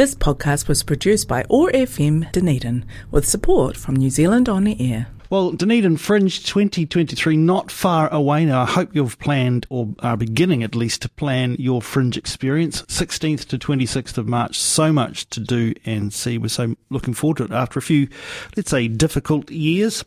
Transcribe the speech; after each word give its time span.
This 0.00 0.14
podcast 0.14 0.66
was 0.66 0.82
produced 0.82 1.28
by 1.28 1.44
OAR 1.50 1.70
FM 1.72 2.32
Dunedin 2.32 2.86
with 3.10 3.28
support 3.28 3.76
from 3.76 3.96
New 3.96 4.08
Zealand 4.08 4.48
On 4.48 4.64
the 4.64 4.74
Air. 4.80 5.08
Well, 5.28 5.52
Dunedin 5.52 5.98
Fringe 5.98 6.42
2023, 6.42 7.36
not 7.36 7.70
far 7.70 8.10
away 8.10 8.46
now. 8.46 8.62
I 8.62 8.64
hope 8.64 8.94
you've 8.94 9.18
planned 9.18 9.66
or 9.68 9.94
are 9.98 10.16
beginning 10.16 10.62
at 10.62 10.74
least 10.74 11.02
to 11.02 11.10
plan 11.10 11.54
your 11.58 11.82
Fringe 11.82 12.16
experience. 12.16 12.80
16th 12.84 13.44
to 13.48 13.58
26th 13.58 14.16
of 14.16 14.26
March. 14.26 14.58
So 14.58 14.90
much 14.90 15.28
to 15.28 15.40
do 15.40 15.74
and 15.84 16.14
see. 16.14 16.38
We're 16.38 16.48
so 16.48 16.76
looking 16.88 17.12
forward 17.12 17.36
to 17.36 17.44
it 17.44 17.50
after 17.50 17.78
a 17.78 17.82
few, 17.82 18.08
let's 18.56 18.70
say, 18.70 18.88
difficult 18.88 19.50
years. 19.50 20.02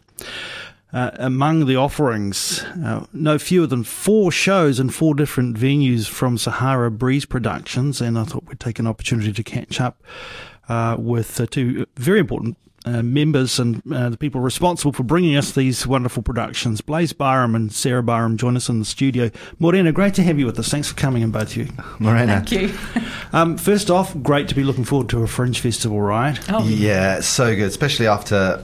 Uh, 0.93 1.09
among 1.15 1.65
the 1.65 1.75
offerings, 1.75 2.61
uh, 2.85 3.03
no 3.13 3.39
fewer 3.39 3.65
than 3.65 3.83
four 3.83 4.31
shows 4.31 4.79
in 4.79 4.89
four 4.89 5.15
different 5.15 5.57
venues 5.57 6.07
from 6.07 6.37
Sahara 6.37 6.91
Breeze 6.91 7.25
Productions, 7.25 7.99
and 7.99 8.17
I 8.17 8.25
thought 8.25 8.45
we'd 8.45 8.59
take 8.59 8.77
an 8.77 8.85
opportunity 8.85 9.33
to 9.33 9.43
catch 9.43 9.81
up 9.81 10.03
uh, 10.69 10.95
with 10.99 11.41
uh, 11.41 11.47
two 11.47 11.87
very 11.95 12.19
important 12.19 12.57
uh, 12.85 13.01
members 13.01 13.59
and 13.59 13.81
uh, 13.93 14.09
the 14.09 14.17
people 14.17 14.41
responsible 14.41 14.91
for 14.91 15.03
bringing 15.03 15.35
us 15.35 15.53
these 15.53 15.87
wonderful 15.87 16.21
productions. 16.21 16.81
Blaze 16.81 17.13
Barham 17.13 17.55
and 17.55 17.71
Sarah 17.71 18.03
Barham 18.03 18.37
join 18.37 18.55
us 18.55 18.69
in 18.69 18.79
the 18.79 18.85
studio. 18.85 19.31
Morena, 19.57 19.91
great 19.91 20.13
to 20.15 20.23
have 20.23 20.37
you 20.37 20.45
with 20.45 20.59
us. 20.59 20.69
Thanks 20.69 20.89
for 20.89 20.95
coming 20.95 21.23
in, 21.23 21.31
both 21.31 21.51
of 21.51 21.57
you. 21.57 21.67
Morena. 21.99 22.43
Thank 22.45 22.51
you. 22.51 22.73
Um, 23.33 23.57
first 23.57 23.89
off, 23.89 24.15
great 24.21 24.47
to 24.49 24.53
be 24.53 24.63
looking 24.63 24.83
forward 24.83 25.09
to 25.09 25.23
a 25.23 25.27
Fringe 25.27 25.59
Festival, 25.59 25.99
right? 25.99 26.39
Oh. 26.51 26.67
Yeah, 26.67 27.19
so 27.21 27.55
good, 27.55 27.65
especially 27.65 28.05
after 28.05 28.63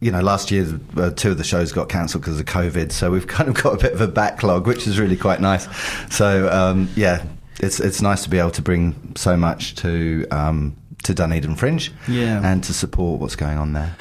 you 0.00 0.10
know, 0.10 0.20
last 0.20 0.50
year 0.50 0.66
uh, 0.96 1.10
two 1.10 1.30
of 1.30 1.38
the 1.38 1.44
shows 1.44 1.72
got 1.72 1.88
cancelled 1.88 2.22
because 2.22 2.40
of 2.40 2.46
COVID, 2.46 2.90
so 2.90 3.10
we've 3.10 3.26
kind 3.38 3.48
of 3.48 3.62
got 3.62 3.74
a 3.74 3.78
bit 3.78 3.92
of 3.92 4.00
a 4.00 4.08
backlog, 4.08 4.66
which 4.66 4.86
is 4.86 4.98
really 4.98 5.16
quite 5.16 5.40
nice. 5.40 5.68
So 6.14 6.50
um, 6.50 6.88
yeah, 6.96 7.24
it's 7.60 7.80
it's 7.80 8.00
nice 8.00 8.22
to 8.24 8.30
be 8.30 8.38
able 8.38 8.50
to 8.52 8.62
bring 8.62 9.12
so 9.16 9.36
much 9.36 9.74
to 9.76 10.26
um, 10.30 10.76
to 11.02 11.14
Dunedin 11.14 11.56
Fringe 11.56 11.92
yeah. 12.08 12.40
and 12.44 12.62
to 12.64 12.74
support 12.74 13.20
what's 13.20 13.36
going 13.36 13.58
on 13.58 13.72
there. 13.72 13.96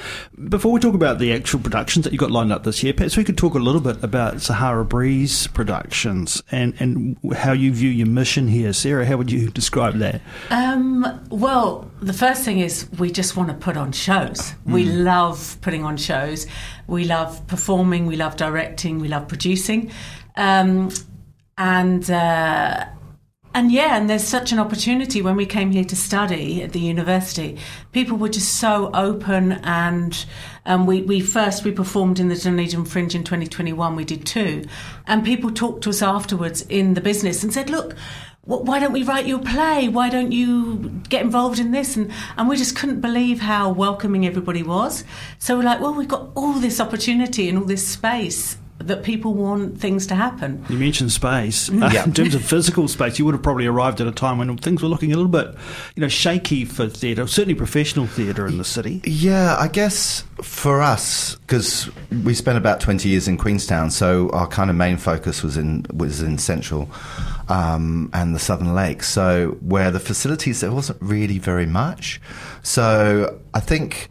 Before 0.50 0.72
we 0.72 0.80
talk 0.80 0.96
about 0.96 1.20
the 1.20 1.34
actual 1.34 1.60
productions 1.60 2.04
that 2.04 2.14
you've 2.14 2.20
got 2.20 2.32
lined 2.32 2.52
up 2.52 2.64
this 2.64 2.84
year, 2.84 2.94
perhaps 2.94 3.18
we 3.18 3.24
could 3.24 3.38
talk 3.38 3.56
a 3.56 3.60
little 3.60 3.82
bit 3.82 4.04
about 4.04 4.42
Sahara 4.42 4.86
Breeze 4.86 5.48
Productions 5.48 6.42
and, 6.52 6.74
and 6.80 7.18
how 7.36 7.52
you 7.52 7.72
view 7.74 7.90
your 7.90 8.08
mission 8.08 8.48
here. 8.48 8.74
Sarah, 8.74 9.06
how 9.06 9.18
would 9.18 9.32
you 9.32 9.50
describe 9.50 9.96
that? 9.96 10.22
Um, 10.50 11.22
well, 11.30 11.90
the 12.02 12.14
first 12.14 12.44
thing 12.44 12.60
is 12.60 12.90
we 12.98 13.12
just 13.12 13.36
want 13.36 13.50
to 13.50 13.56
put 13.56 13.78
on 13.78 13.92
shows. 13.92 14.54
Mm. 14.66 14.74
We 14.74 14.86
love 14.86 15.58
putting 15.62 15.84
on 15.84 15.98
shows. 15.98 16.48
We 16.88 17.06
love 17.06 17.46
performing. 17.48 18.06
We 18.06 18.16
love 18.16 18.36
directing. 18.36 19.00
We 19.00 19.08
love 19.08 19.28
producing. 19.28 19.92
Um, 20.36 20.90
and 21.58 22.10
uh, 22.10 22.86
and 23.54 23.72
yeah, 23.72 23.98
and 23.98 24.08
there's 24.08 24.24
such 24.24 24.52
an 24.52 24.60
opportunity 24.60 25.24
when 25.24 25.36
we 25.36 25.46
came 25.46 25.72
here 25.72 25.84
to 25.86 25.96
study 25.96 26.62
at 26.62 26.72
the 26.72 26.80
university. 26.80 27.58
People 27.92 28.16
were 28.18 28.30
just 28.30 28.56
so 28.56 28.92
open, 28.94 29.54
and 29.64 30.26
um, 30.68 30.86
we, 30.86 31.02
we 31.02 31.20
first 31.20 31.64
we 31.64 31.72
performed 31.72 32.20
in 32.20 32.30
the 32.30 32.36
Dunedin 32.36 32.86
Fringe 32.86 33.16
in 33.16 33.24
2021. 33.24 33.96
We 33.96 34.06
did 34.06 34.26
two, 34.26 34.66
and 35.08 35.26
people 35.26 35.50
talked 35.52 35.84
to 35.86 35.90
us 35.90 36.04
afterwards 36.04 36.62
in 36.64 36.94
the 36.94 37.02
business 37.02 37.42
and 37.44 37.52
said, 37.52 37.72
"Look, 37.72 37.96
why 38.44 38.80
don't 38.80 38.94
we 38.94 39.02
write 39.04 39.26
you 39.26 39.38
a 39.38 39.44
play? 39.44 39.88
Why 39.88 40.10
don't 40.10 40.32
you 40.32 41.02
get 41.10 41.24
involved 41.24 41.58
in 41.58 41.72
this?" 41.72 41.98
And 41.98 42.12
and 42.38 42.48
we 42.48 42.56
just 42.56 42.76
couldn't 42.76 43.02
believe 43.02 43.42
how 43.42 43.72
welcoming 43.72 44.28
everybody 44.28 44.62
was. 44.62 45.04
So 45.40 45.58
we're 45.58 45.64
like, 45.64 45.82
"Well, 45.82 45.96
we've 45.96 46.08
got 46.08 46.30
all 46.36 46.54
this 46.54 46.80
opportunity 46.80 47.50
and 47.50 47.58
all 47.58 47.66
this 47.66 47.88
space." 47.88 48.58
That 48.80 49.04
people 49.04 49.34
want 49.34 49.80
things 49.80 50.08
to 50.08 50.16
happen. 50.16 50.66
You 50.70 50.78
mentioned 50.78 51.12
space. 51.12 51.70
Uh, 51.70 51.92
in 52.06 52.14
terms 52.14 52.34
of 52.34 52.44
physical 52.44 52.88
space, 52.88 53.20
you 53.20 53.26
would 53.26 53.34
have 53.34 53.44
probably 53.44 53.66
arrived 53.66 54.00
at 54.00 54.08
a 54.08 54.12
time 54.12 54.38
when 54.38 54.56
things 54.58 54.82
were 54.82 54.88
looking 54.88 55.12
a 55.12 55.18
little 55.18 55.32
bit, 55.32 55.54
you 55.96 56.02
know, 56.02 56.08
shaky 56.08 56.64
for 56.64 56.88
theatre, 56.88 57.28
certainly 57.28 57.56
professional 57.56 58.08
theatre 58.08 58.48
in 58.48 58.58
the 58.58 58.64
city. 58.64 59.02
Yeah, 59.04 59.58
I 59.60 59.68
guess 59.68 60.24
for 60.42 60.82
us, 60.82 61.36
because 61.36 61.90
we 62.24 62.34
spent 62.34 62.58
about 62.58 62.80
twenty 62.80 63.10
years 63.10 63.28
in 63.28 63.38
Queenstown, 63.38 63.92
so 63.92 64.30
our 64.30 64.48
kind 64.48 64.70
of 64.70 64.76
main 64.76 64.98
focus 64.98 65.44
was 65.44 65.58
in 65.58 65.86
was 65.94 66.22
in 66.22 66.38
Central 66.38 66.90
um, 67.50 68.10
and 68.14 68.34
the 68.34 68.40
Southern 68.40 68.74
Lakes. 68.74 69.10
So 69.10 69.58
where 69.62 69.92
the 69.92 70.00
facilities 70.00 70.62
there 70.62 70.72
wasn't 70.72 71.02
really 71.02 71.38
very 71.38 71.66
much. 71.66 72.22
So 72.64 73.40
I 73.54 73.60
think 73.60 74.10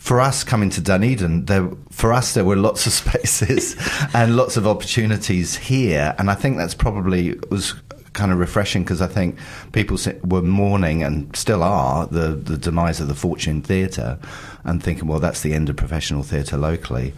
for 0.00 0.18
us 0.18 0.44
coming 0.44 0.70
to 0.70 0.80
Dunedin, 0.80 1.44
there 1.44 1.70
for 1.90 2.14
us 2.14 2.32
there 2.32 2.44
were 2.44 2.56
lots 2.56 2.86
of 2.86 2.92
spaces 3.04 3.76
and 4.14 4.34
lots 4.34 4.56
of 4.56 4.66
opportunities 4.66 5.56
here, 5.56 6.14
and 6.18 6.30
I 6.30 6.34
think 6.34 6.56
that's 6.56 6.74
probably 6.74 7.38
was 7.50 7.74
kind 8.14 8.32
of 8.32 8.38
refreshing 8.38 8.82
because 8.82 9.02
I 9.02 9.06
think 9.06 9.38
people 9.72 9.98
were 10.24 10.40
mourning 10.42 11.02
and 11.02 11.36
still 11.36 11.62
are 11.62 12.06
the 12.06 12.28
the 12.28 12.56
demise 12.56 12.98
of 13.00 13.08
the 13.08 13.14
Fortune 13.14 13.60
Theatre, 13.60 14.18
and 14.64 14.82
thinking, 14.82 15.06
well, 15.06 15.20
that's 15.20 15.42
the 15.42 15.52
end 15.52 15.68
of 15.68 15.76
professional 15.76 16.22
theatre 16.22 16.56
locally. 16.56 17.12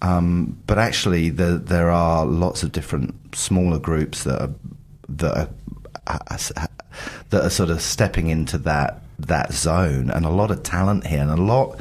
Um, 0.00 0.58
but 0.66 0.78
actually, 0.78 1.28
the, 1.28 1.58
there 1.58 1.90
are 1.90 2.24
lots 2.24 2.62
of 2.62 2.72
different 2.72 3.36
smaller 3.36 3.78
groups 3.78 4.24
that 4.24 4.40
are 4.40 4.54
that 5.10 5.50
are, 6.06 6.68
that 7.28 7.44
are 7.44 7.50
sort 7.50 7.68
of 7.68 7.82
stepping 7.82 8.28
into 8.28 8.56
that 8.58 9.02
that 9.18 9.52
zone, 9.52 10.08
and 10.08 10.24
a 10.24 10.30
lot 10.30 10.50
of 10.50 10.62
talent 10.62 11.06
here, 11.06 11.20
and 11.20 11.30
a 11.30 11.36
lot 11.36 11.78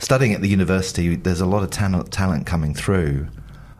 studying 0.00 0.34
at 0.34 0.40
the 0.40 0.48
university, 0.48 1.14
there's 1.14 1.40
a 1.40 1.46
lot 1.46 1.62
of 1.62 1.70
talent, 1.70 2.10
talent 2.10 2.46
coming 2.46 2.74
through 2.74 3.28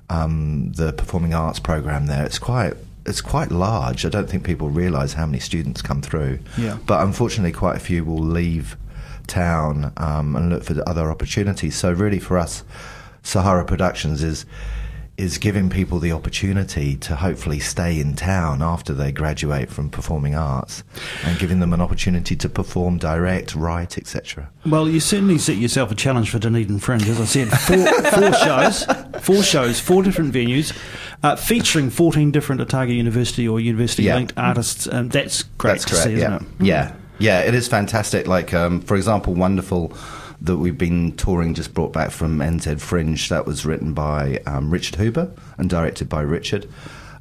um, 0.08 0.72
the 0.72 0.92
performing 0.92 1.34
arts 1.34 1.58
program 1.58 2.06
there. 2.06 2.24
It's 2.24 2.38
quite 2.38 2.74
it's 3.06 3.22
quite 3.22 3.50
large. 3.50 4.04
I 4.04 4.10
don't 4.10 4.28
think 4.28 4.44
people 4.44 4.68
realise 4.68 5.14
how 5.14 5.26
many 5.26 5.40
students 5.40 5.80
come 5.80 6.02
through. 6.02 6.38
Yeah. 6.58 6.78
But 6.86 7.02
unfortunately, 7.02 7.52
quite 7.52 7.76
a 7.76 7.80
few 7.80 8.04
will 8.04 8.22
leave 8.22 8.76
town 9.26 9.92
um, 9.96 10.36
and 10.36 10.50
look 10.50 10.62
for 10.64 10.76
other 10.86 11.10
opportunities. 11.10 11.76
So 11.76 11.92
really, 11.92 12.18
for 12.18 12.38
us, 12.38 12.62
Sahara 13.22 13.64
Productions 13.64 14.22
is 14.22 14.44
is 15.20 15.36
giving 15.36 15.68
people 15.68 15.98
the 15.98 16.12
opportunity 16.12 16.96
to 16.96 17.14
hopefully 17.14 17.58
stay 17.58 18.00
in 18.00 18.16
town 18.16 18.62
after 18.62 18.94
they 18.94 19.12
graduate 19.12 19.68
from 19.68 19.90
performing 19.90 20.34
arts 20.34 20.82
and 21.24 21.38
giving 21.38 21.60
them 21.60 21.74
an 21.74 21.80
opportunity 21.80 22.34
to 22.34 22.48
perform, 22.48 22.96
direct, 22.96 23.54
write, 23.54 23.98
etc. 23.98 24.50
Well, 24.64 24.88
you 24.88 24.98
certainly 24.98 25.36
set 25.36 25.56
yourself 25.56 25.90
a 25.90 25.94
challenge 25.94 26.30
for 26.30 26.38
Dunedin 26.38 26.78
Fringe. 26.78 27.06
As 27.06 27.20
I 27.20 27.26
said, 27.26 27.48
four, 27.50 27.86
four 28.10 28.32
shows, 28.32 28.84
four 29.20 29.42
shows, 29.42 29.78
four 29.78 30.02
different 30.02 30.32
venues, 30.32 30.76
uh, 31.22 31.36
featuring 31.36 31.90
14 31.90 32.30
different 32.30 32.62
Otago 32.62 32.92
University 32.92 33.46
or 33.46 33.60
university 33.60 34.10
linked 34.10 34.32
yeah. 34.36 34.48
artists. 34.48 34.88
Um, 34.90 35.10
that's 35.10 35.42
great 35.42 35.72
that's 35.72 35.84
to 35.84 35.90
correct, 35.90 36.04
see, 36.04 36.12
yeah. 36.12 36.36
isn't 36.36 36.60
it? 36.60 36.64
Yeah. 36.66 36.96
Yeah, 37.18 37.40
it 37.40 37.54
is 37.54 37.68
fantastic. 37.68 38.26
Like, 38.26 38.54
um, 38.54 38.80
for 38.80 38.96
example, 38.96 39.34
wonderful 39.34 39.92
that 40.42 40.56
we've 40.56 40.78
been 40.78 41.12
touring 41.16 41.54
just 41.54 41.74
brought 41.74 41.92
back 41.92 42.10
from 42.10 42.38
NZ 42.38 42.80
Fringe. 42.80 43.28
That 43.28 43.46
was 43.46 43.66
written 43.66 43.92
by 43.92 44.40
um, 44.46 44.70
Richard 44.70 44.98
Huber 44.98 45.32
and 45.58 45.68
directed 45.68 46.08
by 46.08 46.22
Richard 46.22 46.68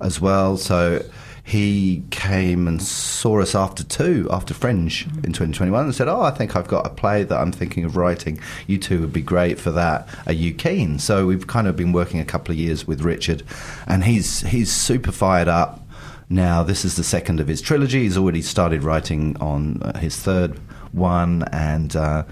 as 0.02 0.22
well. 0.22 0.58
So 0.58 1.04
he 1.50 2.04
came 2.12 2.68
and 2.68 2.80
saw 2.80 3.42
us 3.42 3.56
after 3.56 3.84
two, 3.84 4.28
after 4.30 4.54
Fringe 4.54 5.06
mm-hmm. 5.06 5.26
in 5.26 5.34
2021, 5.34 5.86
and 5.86 5.96
said, 5.96 6.08
"Oh, 6.08 6.22
I 6.22 6.30
think 6.30 6.56
I've 6.56 6.68
got 6.68 6.86
a 6.86 6.92
play 6.92 7.24
that 7.24 7.36
I'm 7.36 7.52
thinking 7.52 7.86
of 7.86 7.98
writing. 7.98 8.40
You 8.68 8.78
two 8.78 9.02
would 9.02 9.14
be 9.14 9.22
great 9.22 9.60
for 9.60 9.72
that. 9.72 10.08
Are 10.28 10.34
you 10.34 10.54
keen?" 10.54 11.00
So 11.00 11.26
we've 11.26 11.48
kind 11.48 11.68
of 11.68 11.76
been 11.76 11.92
working 11.92 12.20
a 12.20 12.26
couple 12.26 12.52
of 12.52 12.60
years 12.60 12.86
with 12.86 13.02
Richard, 13.02 13.42
and 13.88 14.04
he's 14.04 14.42
he's 14.42 14.72
super 14.72 15.12
fired 15.12 15.48
up. 15.48 15.82
Now 16.30 16.62
this 16.62 16.86
is 16.86 16.96
the 16.96 17.04
second 17.04 17.40
of 17.40 17.48
his 17.48 17.62
trilogy. 17.62 18.04
He's 18.04 18.18
already 18.18 18.44
started 18.44 18.84
writing 18.84 19.36
on 19.42 19.82
uh, 19.82 19.98
his 19.98 20.16
third 20.16 20.60
one, 20.92 21.46
and 21.52 21.96
uh, 21.96 22.26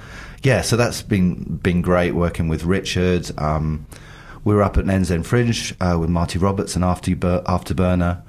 yeah, 0.48 0.62
so 0.62 0.78
that's 0.78 1.02
been 1.02 1.58
been 1.58 1.82
great 1.82 2.14
working 2.14 2.48
with 2.48 2.64
Richard. 2.64 3.30
Um, 3.38 3.86
we 4.46 4.56
were 4.56 4.64
up 4.64 4.78
at 4.78 4.86
NZ 4.86 5.26
Fringe 5.26 5.76
uh, 5.82 5.98
with 6.00 6.10
Marty 6.10 6.40
Roberts 6.40 6.74
and 6.74 6.86
After 6.86 7.12
Afterburner, 7.12 8.22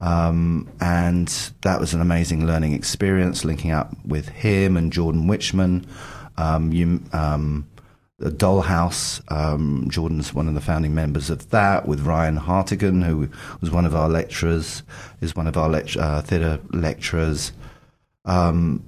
um, 0.00 0.68
and 0.80 1.28
that 1.60 1.78
was 1.78 1.94
an 1.94 2.00
amazing 2.00 2.44
learning 2.44 2.72
experience. 2.72 3.44
Linking 3.44 3.70
up 3.70 3.94
with 4.04 4.30
him 4.30 4.76
and 4.76 4.92
Jordan 4.92 5.28
Witchman, 5.28 5.86
um, 6.36 6.72
you, 6.72 7.04
um, 7.12 7.68
Dollhouse. 8.20 9.22
Um, 9.30 9.86
Jordan's 9.88 10.34
one 10.34 10.48
of 10.48 10.54
the 10.54 10.60
founding 10.60 10.92
members 10.92 11.30
of 11.30 11.50
that. 11.50 11.86
With 11.86 12.00
Ryan 12.00 12.36
Hartigan, 12.36 13.02
who 13.02 13.28
was 13.60 13.70
one 13.70 13.86
of 13.86 13.94
our 13.94 14.08
lecturers, 14.08 14.82
is 15.20 15.36
one 15.36 15.46
of 15.46 15.56
our 15.56 15.68
lect- 15.68 15.96
uh, 15.96 16.20
theatre 16.20 16.58
lecturers. 16.72 17.52
Um, 18.24 18.82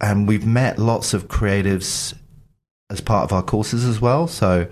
and 0.00 0.26
we've 0.26 0.46
met 0.46 0.78
lots 0.78 1.14
of 1.14 1.28
creatives 1.28 2.14
as 2.90 3.00
part 3.00 3.24
of 3.24 3.32
our 3.32 3.42
courses 3.42 3.84
as 3.84 4.00
well. 4.00 4.26
So, 4.26 4.66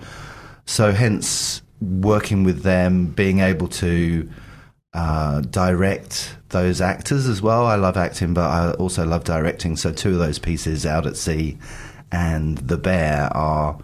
so 0.66 0.92
hence 0.92 1.62
working 1.80 2.44
with 2.44 2.62
them, 2.62 3.06
being 3.06 3.38
able 3.40 3.68
to 3.68 4.28
uh, 4.94 5.40
direct 5.42 6.36
those 6.48 6.80
actors 6.80 7.26
as 7.28 7.42
well. 7.42 7.66
I 7.66 7.76
love 7.76 7.96
acting, 7.96 8.34
but 8.34 8.50
I 8.50 8.72
also 8.72 9.06
love 9.06 9.24
directing. 9.24 9.76
So 9.76 9.92
two 9.92 10.14
of 10.14 10.18
those 10.18 10.38
pieces, 10.38 10.86
Out 10.86 11.06
at 11.06 11.16
Sea 11.16 11.58
and 12.10 12.58
The 12.58 12.78
Bear, 12.78 13.28
are 13.36 13.78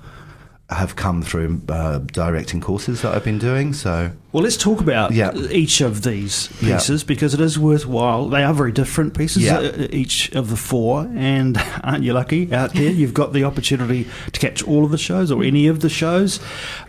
have 0.70 0.96
come 0.96 1.20
through 1.22 1.60
uh, 1.68 1.98
directing 1.98 2.58
courses 2.60 3.02
that 3.02 3.14
I've 3.14 3.22
been 3.22 3.38
doing. 3.38 3.74
So 3.74 4.12
Well, 4.32 4.42
let's 4.42 4.56
talk 4.56 4.80
about 4.80 5.12
Yeah. 5.12 5.30
each 5.50 5.82
of 5.82 6.02
these 6.02 6.48
Yeah. 6.62 6.76
pieces 6.76 7.04
because 7.04 7.34
it 7.34 7.40
is 7.40 7.58
worthwhile. 7.58 8.28
They 8.30 8.42
are 8.42 8.54
very 8.54 8.72
different 8.72 9.12
pieces, 9.16 9.42
Yeah. 9.42 9.58
uh, 9.58 9.86
each 9.92 10.32
of 10.32 10.48
the 10.48 10.56
four. 10.56 11.06
And 11.14 11.62
aren't 11.84 12.02
you 12.02 12.14
lucky 12.14 12.52
out 12.52 12.72
there? 12.72 12.90
You've 12.90 13.12
got 13.12 13.34
the 13.34 13.44
opportunity 13.44 14.06
to 14.32 14.40
catch 14.40 14.62
all 14.62 14.84
of 14.86 14.90
the 14.90 14.96
shows 14.98 15.30
or 15.30 15.44
any 15.44 15.66
of 15.66 15.80
the 15.80 15.90
shows. 15.90 16.40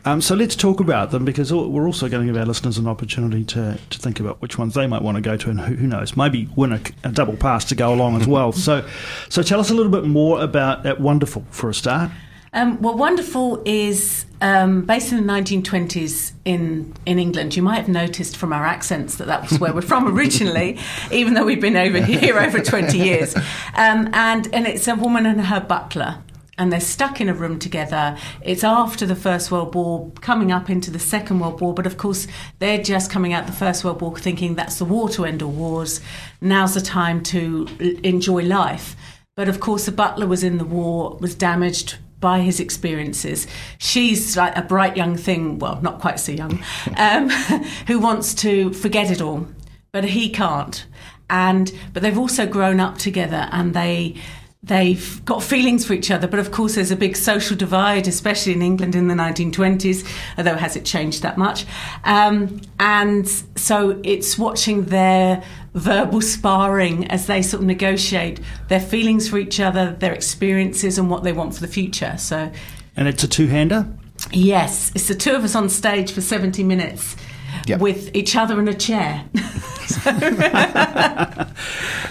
Um, 0.06 0.22
so 0.22 0.36
let's 0.36 0.56
talk 0.56 0.80
about 0.80 1.12
them 1.12 1.26
because 1.26 1.52
we're 1.54 1.86
also 1.86 2.08
going 2.08 2.26
to 2.26 2.32
give 2.34 2.40
our 2.40 2.46
listeners 2.48 2.78
an 2.78 2.88
opportunity 2.88 3.44
to, 3.44 3.78
to 3.90 4.00
think 4.00 4.22
about 4.22 4.42
which 4.42 4.58
ones 4.58 4.74
they 4.74 4.88
might 4.88 5.02
want 5.02 5.16
to 5.16 5.22
go 5.22 5.36
to 5.36 5.50
and 5.50 5.60
who, 5.60 5.76
who 5.76 5.86
knows, 5.88 6.16
maybe 6.16 6.48
win 6.56 6.72
a, 6.72 6.80
a 7.04 7.12
double 7.12 7.36
pass 7.36 7.66
to 7.66 7.76
go 7.76 7.94
along 7.94 8.20
as 8.22 8.26
well. 8.26 8.52
so, 8.54 8.86
so 9.28 9.44
tell 9.44 9.60
us 9.60 9.70
a 9.70 9.74
little 9.74 9.92
bit 9.92 10.06
more 10.06 10.42
about 10.42 10.84
that 10.84 11.02
Wonderful 11.02 11.44
for 11.52 11.70
a 11.70 11.74
start. 11.74 12.10
Um, 12.56 12.82
well, 12.82 12.96
Wonderful 12.96 13.62
is 13.66 14.26
um, 14.40 14.86
based 14.86 15.12
in 15.12 15.28
the 15.28 15.34
1920s 15.34 16.32
in, 16.46 16.94
in 17.06 17.20
England. 17.20 17.54
You 17.58 17.62
might 17.62 17.76
have 17.76 17.90
noticed 17.90 18.38
from 18.38 18.54
our 18.54 18.66
accents 18.66 19.18
that 19.18 19.28
that 19.28 19.50
was 19.50 19.60
where 19.60 19.74
we're 19.74 19.82
from 19.82 20.08
originally, 20.18 20.80
even 21.12 21.34
though 21.34 21.44
we've 21.44 21.60
been 21.60 21.76
over 21.76 22.00
here 22.00 22.40
over 22.40 22.60
20 22.60 22.98
years. 22.98 23.36
Um, 23.78 24.10
and, 24.14 24.48
and 24.54 24.68
it's 24.68 24.88
a 24.88 24.96
woman 24.96 25.26
and 25.26 25.42
her 25.42 25.60
butler. 25.60 26.20
And 26.58 26.72
they're 26.72 26.80
stuck 26.80 27.20
in 27.20 27.28
a 27.28 27.34
room 27.34 27.60
together. 27.60 28.18
It's 28.42 28.64
after 28.64 29.06
the 29.06 29.16
First 29.16 29.52
World 29.52 29.76
War, 29.76 30.12
coming 30.22 30.52
up 30.52 30.70
into 30.70 30.92
the 30.92 31.00
Second 31.00 31.40
World 31.40 31.60
War. 31.60 31.74
But 31.74 31.86
of 31.86 31.98
course, 31.98 32.28
they're 32.60 32.82
just 32.82 33.12
coming 33.12 33.34
out 33.34 33.48
the 33.48 33.54
First 33.54 33.84
World 33.84 34.02
War 34.02 34.18
thinking 34.18 34.56
that's 34.56 34.80
the 34.80 34.86
war 34.86 35.10
to 35.10 35.26
end 35.26 35.42
all 35.44 35.52
wars. 35.52 36.00
Now's 36.40 36.74
the 36.74 36.82
time 36.82 37.22
to 37.24 37.68
enjoy 38.04 38.44
life. 38.44 38.96
But 39.36 39.50
of 39.50 39.60
course, 39.60 39.86
the 39.86 39.92
butler 39.92 40.28
was 40.28 40.44
in 40.44 40.58
the 40.58 40.66
war, 40.66 41.18
was 41.20 41.36
damaged 41.36 41.98
by 42.26 42.40
his 42.40 42.60
experiences. 42.60 43.46
She's 43.78 44.36
like 44.36 44.58
a 44.58 44.64
bright 44.64 44.98
young 44.98 45.16
thing, 45.16 45.60
well, 45.60 45.80
not 45.84 46.00
quite 46.00 46.20
so 46.20 46.32
young, 46.32 46.60
um, 46.98 47.30
who 47.88 48.00
wants 48.00 48.34
to 48.46 48.74
forget 48.74 49.12
it 49.12 49.22
all, 49.22 49.46
but 49.92 50.06
he 50.06 50.32
can't. 50.32 50.88
And 51.30 51.72
but 51.94 52.02
they've 52.02 52.18
also 52.18 52.48
grown 52.48 52.80
up 52.80 52.98
together, 52.98 53.48
and 53.52 53.76
they 53.76 54.16
they've 54.64 55.24
got 55.24 55.44
feelings 55.44 55.86
for 55.86 55.94
each 55.94 56.10
other. 56.10 56.28
But 56.28 56.40
of 56.40 56.52
course, 56.52 56.74
there's 56.74 56.90
a 56.90 56.96
big 56.96 57.16
social 57.16 57.56
divide, 57.56 58.08
especially 58.08 58.54
in 58.54 58.64
England 58.64 58.96
in 58.96 59.08
the 59.08 59.14
1920s. 59.14 60.04
Although 60.36 60.56
has 60.56 60.76
it 60.76 60.84
changed 60.84 61.22
that 61.22 61.38
much? 61.38 61.68
Um, 62.06 62.60
and 62.80 63.28
so 63.56 64.02
it's 64.04 64.36
watching 64.36 64.86
their 64.86 65.44
verbal 65.76 66.22
sparring 66.22 67.06
as 67.12 67.28
they 67.28 67.42
sort 67.44 67.62
of 67.62 67.68
negotiate 67.68 68.40
their 68.70 68.80
feelings 68.80 69.30
for 69.30 69.38
each 69.38 69.60
other, 69.60 69.92
their 70.00 70.14
experiences, 70.14 70.98
and 70.98 71.10
what 71.10 71.24
they 71.24 71.32
want 71.34 71.54
for 71.54 71.62
the 71.62 71.68
future. 71.68 72.16
So, 72.18 72.52
And 72.96 73.08
it's 73.08 73.24
a 73.24 73.28
two 73.28 73.48
hander. 73.48 73.86
yes, 74.32 74.92
it's 74.96 75.08
the 75.08 75.16
two 75.16 75.34
of 75.36 75.44
us 75.44 75.54
on 75.56 75.70
stage 75.70 76.12
for 76.12 76.22
70 76.22 76.64
minutes 76.64 77.16
Yep. 77.68 77.80
with 77.80 78.14
each 78.16 78.36
other 78.36 78.60
in 78.60 78.68
a 78.68 78.74
chair. 78.74 79.24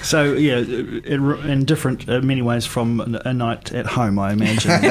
So 0.02 0.34
yeah, 0.34 0.58
in, 0.58 1.30
in 1.48 1.64
different 1.64 2.06
uh, 2.08 2.20
many 2.20 2.42
ways 2.42 2.66
from 2.66 3.00
a 3.24 3.32
night 3.32 3.72
at 3.72 3.86
home, 3.86 4.18
I 4.18 4.32
imagine. 4.32 4.70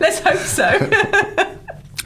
Let's 0.00 0.18
hope 0.20 0.38
so. 0.38 0.66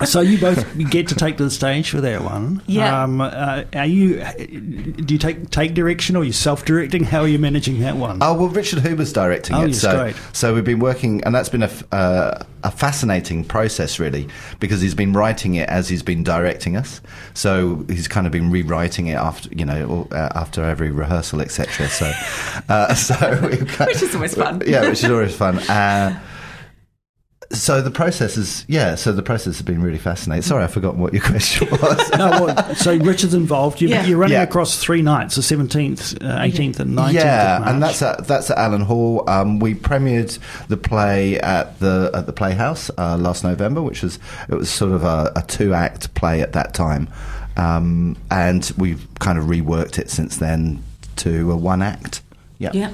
so 0.04 0.20
you 0.20 0.38
both 0.38 0.66
get 0.90 1.08
to 1.08 1.14
take 1.14 1.36
to 1.38 1.44
the 1.44 1.50
stage 1.50 1.90
for 1.90 2.00
that 2.00 2.22
one. 2.22 2.62
Yeah. 2.66 3.02
Um, 3.02 3.20
uh, 3.20 3.64
are 3.74 3.86
you? 3.86 4.16
Do 4.24 5.14
you 5.14 5.18
take 5.18 5.50
take 5.50 5.74
direction, 5.74 6.16
or 6.16 6.20
are 6.22 6.24
you 6.24 6.32
self 6.32 6.64
directing? 6.64 7.04
How 7.04 7.20
are 7.20 7.28
you 7.28 7.38
managing 7.38 7.80
that 7.80 7.96
one? 7.96 8.18
Oh 8.22 8.34
well, 8.34 8.48
Richard 8.48 8.80
Huber's 8.80 9.12
directing 9.12 9.56
Oh, 9.56 9.64
it. 9.64 9.68
yes, 9.68 9.80
so, 9.80 10.02
great. 10.02 10.16
so 10.32 10.54
we've 10.54 10.64
been 10.64 10.78
working, 10.80 11.22
and 11.24 11.34
that's 11.34 11.48
been 11.48 11.62
a, 11.62 11.66
f- 11.66 11.84
uh, 11.92 12.44
a 12.64 12.70
fascinating 12.70 13.44
process, 13.44 13.98
really, 13.98 14.28
because 14.58 14.80
he's 14.80 14.94
been 14.94 15.12
writing 15.12 15.54
it 15.56 15.68
as 15.68 15.88
he's 15.88 16.02
been 16.02 16.22
directing 16.24 16.76
us. 16.76 17.00
So 17.34 17.84
he's 17.88 18.08
kind 18.08 18.26
of 18.26 18.32
been 18.32 18.50
rewriting 18.50 19.06
it 19.08 19.14
after, 19.14 19.48
you 19.50 19.64
know, 19.64 20.08
uh, 20.12 20.28
after 20.34 20.64
every 20.64 20.90
rehearsal, 20.90 21.40
etc. 21.40 21.88
So, 21.88 22.12
uh, 22.68 22.94
so 22.94 23.14
Which 23.86 24.02
is 24.02 24.14
always 24.14 24.34
fun. 24.34 24.62
yeah, 24.66 24.88
which 24.88 25.04
is 25.04 25.10
always 25.10 25.34
fun. 25.36 25.58
Uh, 27.50 27.54
so 27.56 27.80
the 27.82 27.90
process 27.90 28.36
is, 28.36 28.64
yeah. 28.68 28.94
So 28.94 29.12
the 29.12 29.22
process 29.22 29.56
has 29.56 29.62
been 29.62 29.82
really 29.82 29.98
fascinating. 29.98 30.42
Sorry, 30.42 30.62
I 30.62 30.68
forgot 30.68 30.96
what 30.96 31.12
your 31.12 31.22
question 31.24 31.68
was. 31.70 32.10
no, 32.12 32.30
well, 32.46 32.74
so 32.76 32.96
Richard's 32.96 33.34
involved. 33.34 33.80
You're, 33.80 33.90
Yeah. 33.90 34.06
you're 34.06 34.18
running 34.18 34.34
Yeah. 34.36 34.42
across 34.42 34.76
three 34.78 35.02
nights: 35.02 35.34
the 35.36 35.42
seventeenth, 35.42 36.16
eighteenth, 36.22 36.78
and 36.80 36.94
nineteenth. 36.94 37.24
Yeah, 37.24 37.68
and 37.68 37.82
that's 37.82 38.02
at 38.02 38.26
that's 38.26 38.50
at 38.50 38.58
Allen 38.58 38.82
Hall. 38.82 39.24
Um, 39.28 39.58
we 39.58 39.74
premiered 39.74 40.38
the 40.68 40.76
play 40.76 41.38
at 41.40 41.78
the 41.80 42.10
at 42.14 42.26
the 42.26 42.32
Playhouse 42.32 42.90
uh, 42.96 43.16
last 43.16 43.42
November, 43.44 43.82
which 43.82 44.02
was 44.02 44.18
it 44.48 44.54
was 44.54 44.70
sort 44.70 44.92
of 44.92 45.02
a, 45.04 45.32
a 45.36 45.42
two 45.42 45.74
act 45.74 46.14
play 46.14 46.40
at 46.42 46.52
that 46.52 46.72
time, 46.74 47.08
um, 47.56 48.16
and 48.30 48.72
we've 48.78 49.06
kind 49.18 49.38
of 49.38 49.46
reworked 49.46 49.98
it 49.98 50.08
since 50.10 50.36
then 50.36 50.82
to 51.16 51.50
a 51.50 51.56
one 51.56 51.82
act. 51.82 52.22
Yeah. 52.58 52.70
yeah. 52.74 52.92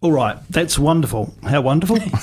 All 0.00 0.12
right, 0.12 0.38
that's 0.50 0.78
wonderful. 0.78 1.34
How 1.42 1.60
wonderful! 1.60 1.98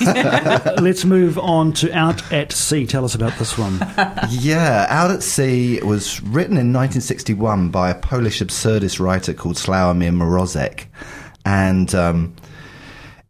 Let's 0.80 1.04
move 1.04 1.38
on 1.38 1.72
to 1.74 1.92
Out 1.92 2.32
at 2.32 2.52
Sea. 2.52 2.86
Tell 2.86 3.04
us 3.04 3.14
about 3.14 3.38
this 3.38 3.56
one. 3.56 3.78
Yeah, 4.30 4.86
Out 4.88 5.10
at 5.10 5.22
Sea 5.22 5.80
was 5.82 6.20
written 6.22 6.56
in 6.56 6.72
1961 6.72 7.70
by 7.70 7.90
a 7.90 7.94
Polish 7.94 8.40
absurdist 8.40 9.00
writer 9.00 9.32
called 9.34 9.56
Sławomir 9.56 10.12
Mrożek, 10.12 10.86
and 11.44 11.94
um, 11.94 12.34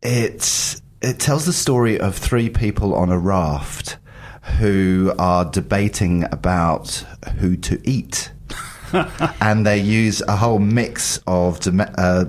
it 0.03 0.81
it 1.01 1.19
tells 1.19 1.47
the 1.47 1.53
story 1.53 1.99
of 1.99 2.17
three 2.17 2.49
people 2.49 2.95
on 2.95 3.11
a 3.11 3.19
raft 3.19 3.99
who 4.59 5.13
are 5.19 5.45
debating 5.45 6.25
about 6.33 7.05
who 7.39 7.57
to 7.57 7.81
eat, 7.89 8.33
and 9.41 9.67
they 9.67 9.79
use 9.79 10.23
a 10.23 10.37
whole 10.37 10.59
mix 10.59 11.19
of. 11.27 11.61
Uh, 11.67 12.25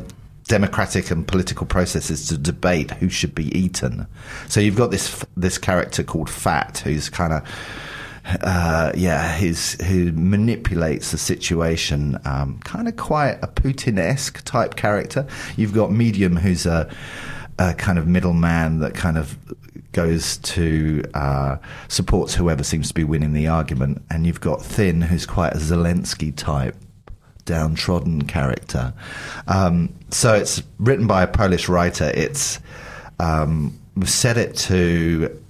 democratic 0.52 1.10
and 1.12 1.26
political 1.26 1.66
processes 1.66 2.28
to 2.28 2.38
debate 2.38 2.92
who 2.92 3.08
should 3.08 3.34
be 3.34 3.58
eaten. 3.58 4.06
So 4.50 4.60
you've 4.60 4.76
got 4.76 4.92
this 4.92 5.26
this 5.38 5.58
character 5.58 6.04
called 6.04 6.30
Fat, 6.30 6.80
who's 6.80 7.10
kind 7.10 7.32
of 7.32 7.42
uh, 8.42 8.92
yeah, 8.94 9.38
who 9.38 10.12
manipulates 10.12 11.12
the 11.12 11.18
situation, 11.18 12.20
um, 12.26 12.60
kind 12.66 12.90
of 12.90 12.98
quite 12.98 13.40
a 13.42 13.48
Putin-esque 13.48 14.44
type 14.44 14.76
character. 14.76 15.26
You've 15.56 15.74
got 15.74 15.90
Medium, 15.90 16.36
who's 16.36 16.66
a, 16.66 16.94
a 17.58 17.74
kind 17.74 17.98
of 17.98 18.06
middleman 18.06 18.80
that 18.80 18.94
kind 18.94 19.18
of 19.18 19.38
goes 19.94 20.36
to 20.38 21.02
uh, 21.14 21.58
supports 21.88 22.36
whoever 22.36 22.64
seems 22.64 22.90
to 22.90 22.94
be 22.94 23.06
winning 23.06 23.32
the 23.32 23.48
argument, 23.48 24.02
and 24.10 24.28
you've 24.28 24.42
got 24.42 24.62
Thin, 24.62 25.02
who's 25.02 25.26
quite 25.26 25.54
a 25.54 25.60
Zelensky 25.60 26.36
type 26.36 26.76
downtrodden 27.46 28.24
character. 28.24 28.94
Um, 29.48 29.94
so 30.10 30.34
it's 30.36 30.64
written 30.80 31.08
by 31.08 31.24
a 31.24 31.28
Polish 31.28 31.70
writer. 31.70 32.12
It's 32.14 32.60
um, 33.20 33.80
set 34.06 34.38
it 34.38 34.56
to 34.56 35.42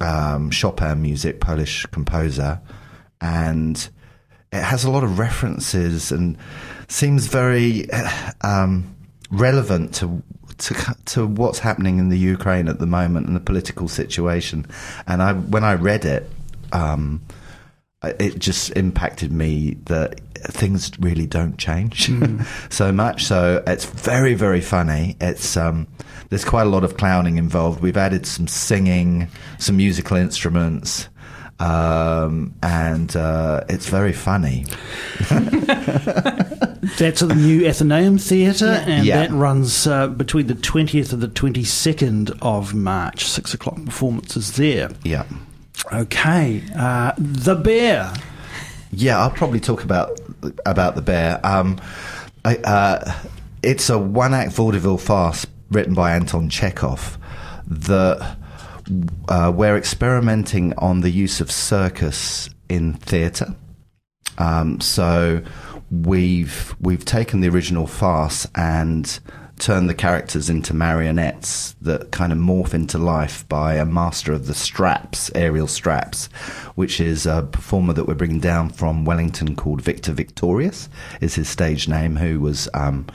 um, 0.00 0.50
Chopin 0.50 1.02
music, 1.02 1.40
Polish 1.40 1.86
composer, 1.86 2.60
and 3.20 3.88
it 4.52 4.62
has 4.62 4.84
a 4.84 4.90
lot 4.90 5.04
of 5.04 5.18
references 5.18 6.12
and 6.12 6.36
seems 6.88 7.26
very 7.26 7.88
um, 8.42 8.94
relevant 9.30 9.94
to. 9.96 10.22
To, 10.58 10.96
to 11.06 11.26
what's 11.26 11.58
happening 11.58 11.98
in 11.98 12.08
the 12.08 12.18
Ukraine 12.18 12.68
at 12.68 12.78
the 12.78 12.86
moment 12.86 13.26
and 13.26 13.34
the 13.34 13.40
political 13.40 13.88
situation, 13.88 14.64
and 15.08 15.20
I 15.20 15.32
when 15.32 15.64
I 15.64 15.74
read 15.74 16.04
it, 16.04 16.30
um, 16.70 17.20
it 18.04 18.38
just 18.38 18.70
impacted 18.76 19.32
me 19.32 19.76
that 19.86 20.20
things 20.50 20.90
really 20.98 21.26
don't 21.26 21.56
change 21.56 22.10
so 22.70 22.90
much. 22.92 23.24
So 23.24 23.62
it's 23.66 23.84
very, 23.84 24.34
very 24.34 24.60
funny. 24.60 25.16
It's 25.20 25.56
um, 25.56 25.86
there's 26.30 26.44
quite 26.44 26.66
a 26.66 26.70
lot 26.70 26.82
of 26.84 26.96
clowning 26.96 27.36
involved. 27.38 27.80
We've 27.80 27.96
added 27.96 28.26
some 28.26 28.48
singing, 28.48 29.28
some 29.58 29.76
musical 29.76 30.16
instruments, 30.16 31.08
um, 31.60 32.54
and 32.62 33.14
uh, 33.14 33.62
it's 33.68 33.88
very 33.88 34.12
funny. 34.12 34.66
That's 36.98 37.22
at 37.22 37.28
the 37.28 37.34
new 37.36 37.66
Athenaeum 37.66 38.18
Theatre, 38.18 38.66
and 38.86 39.06
Yeah. 39.06 39.18
that 39.20 39.30
runs 39.30 39.86
uh, 39.86 40.08
between 40.08 40.48
the 40.48 40.54
20th 40.54 41.12
and 41.12 41.22
the 41.22 41.28
22nd 41.28 42.36
of 42.42 42.74
March. 42.74 43.24
Six 43.28 43.54
o'clock 43.54 43.76
performances 43.84 44.52
there. 44.56 44.90
Yeah, 45.04 45.24
Okay, 45.90 46.62
uh, 46.76 47.12
The 47.18 47.54
Bear. 47.56 48.12
yeah. 48.92 49.18
I'll 49.18 49.30
probably 49.30 49.60
talk 49.60 49.82
about 49.84 50.20
about 50.64 50.94
the 50.96 51.02
bear. 51.02 51.40
Um, 51.44 51.80
I, 52.44 52.56
uh, 52.56 53.12
it's 53.62 53.88
a 53.90 53.98
one-act 53.98 54.52
vaudeville 54.52 54.98
farce 54.98 55.46
written 55.70 55.94
by 55.94 56.14
Anton 56.14 56.48
Chekhov 56.50 57.16
that 57.66 58.36
uh, 59.28 59.52
we're 59.54 59.76
experimenting 59.76 60.72
on 60.78 61.00
the 61.00 61.10
use 61.10 61.40
of 61.40 61.50
circus 61.50 62.48
in 62.68 62.94
theatre. 62.94 63.54
Um, 64.38 64.80
so 64.80 65.42
we've 65.90 66.74
we've 66.80 67.04
taken 67.04 67.40
the 67.40 67.48
original 67.48 67.86
farce 67.86 68.46
and 68.54 69.18
turn 69.62 69.86
the 69.86 69.94
characters 69.94 70.50
into 70.50 70.74
marionettes 70.74 71.76
that 71.80 72.10
kind 72.10 72.32
of 72.32 72.38
morph 72.38 72.74
into 72.74 72.98
life 72.98 73.48
by 73.48 73.76
a 73.76 73.86
master 73.86 74.32
of 74.32 74.48
the 74.48 74.54
straps, 74.54 75.30
aerial 75.36 75.68
straps, 75.68 76.26
which 76.74 77.00
is 77.00 77.26
a 77.26 77.48
performer 77.52 77.92
that 77.92 78.08
we're 78.08 78.14
bringing 78.14 78.40
down 78.40 78.68
from 78.68 79.04
Wellington 79.04 79.54
called 79.54 79.80
Victor 79.80 80.12
Victorious, 80.12 80.88
is 81.20 81.36
his 81.36 81.48
stage 81.48 81.88
name, 81.88 82.16
who 82.16 82.40
was. 82.40 82.68
Um, 82.74 83.06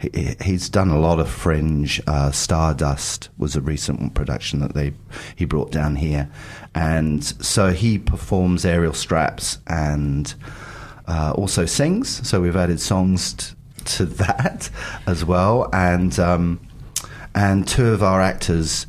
he, 0.00 0.34
he's 0.42 0.68
done 0.68 0.88
a 0.90 0.98
lot 0.98 1.20
of 1.20 1.30
fringe. 1.30 2.02
Uh, 2.08 2.32
Stardust 2.32 3.28
was 3.38 3.54
a 3.54 3.60
recent 3.60 4.12
production 4.14 4.58
that 4.58 4.74
they 4.74 4.94
he 5.36 5.44
brought 5.44 5.70
down 5.70 5.94
here, 5.94 6.28
and 6.74 7.22
so 7.24 7.70
he 7.70 8.00
performs 8.00 8.64
aerial 8.64 8.92
straps 8.92 9.58
and 9.68 10.34
uh, 11.06 11.32
also 11.36 11.64
sings. 11.64 12.28
So 12.28 12.40
we've 12.40 12.56
added 12.56 12.80
songs 12.80 13.34
t- 13.34 13.54
to 13.84 14.06
that 14.06 14.70
as 15.06 15.24
well, 15.24 15.68
and 15.72 16.18
um, 16.18 16.60
and 17.34 17.66
two 17.66 17.86
of 17.86 18.02
our 18.02 18.20
actors, 18.20 18.86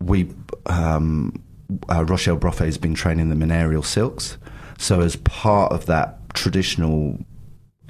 we 0.00 0.30
um, 0.66 1.42
uh, 1.90 2.04
Rochelle 2.04 2.36
Broffe 2.36 2.64
has 2.64 2.78
been 2.78 2.94
training 2.94 3.28
them 3.28 3.42
in 3.42 3.50
aerial 3.50 3.82
silks. 3.82 4.38
So 4.78 5.00
as 5.00 5.16
part 5.16 5.72
of 5.72 5.86
that 5.86 6.18
traditional 6.34 7.18